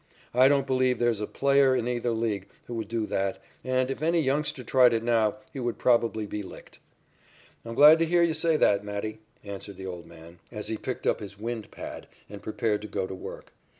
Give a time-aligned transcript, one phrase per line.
[0.33, 3.91] "I don't believe there is a player in either League who would do that, and,
[3.91, 6.79] if any youngster tried it now, he would probably be licked."
[7.63, 11.05] "I'm glad to hear you say that, Matty," answered the old man, as he picked
[11.05, 13.53] up his wind pad and prepared to go to work.